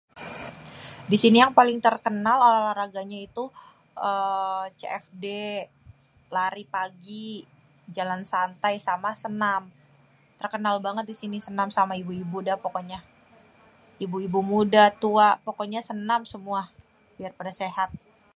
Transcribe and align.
di 1.11 1.17
sini 1.23 1.37
yang 1.43 1.53
paling 1.59 1.79
terkenal 1.85 2.37
olahraganya 2.49 3.19
itu 3.27 3.43
cfd, 4.79 5.23
lari 6.35 6.63
pagi, 6.75 7.27
jalan 7.95 8.21
santai 8.31 8.75
sama 8.87 9.09
senam, 9.23 9.63
terkenal 10.39 10.75
bangèt 10.85 11.05
di 11.11 11.15
sini 11.21 11.37
senam 11.47 11.69
sama 11.77 11.93
ibu-ibu 12.01 12.35
udah 12.43 12.55
pokoknya, 12.65 12.99
ibu-ibu 14.03 14.39
muda, 14.51 14.83
tua, 15.03 15.29
pokoknya 15.47 15.81
senam 15.89 16.21
semua 16.33 16.61
biar 17.17 17.31
pada 17.39 17.53
sehat. 17.61 17.89